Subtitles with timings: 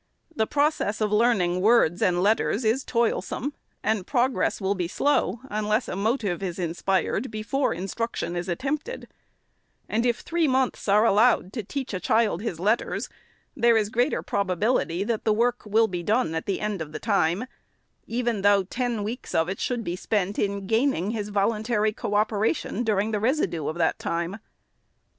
[0.35, 3.53] The process of learning words and letters is toilsome,
[3.83, 9.07] and progress will be slow, unless a motive is inspired before instruction is at tempted;
[9.87, 13.09] and if three months are allowed to teach a child his letters,
[13.55, 16.99] there is greater probability, that the work will be done at the end of the
[16.99, 17.45] time,
[18.07, 22.83] even though ten weeks of it should be spent in gaining his voluntary co operation
[22.83, 24.37] during the residue of the time.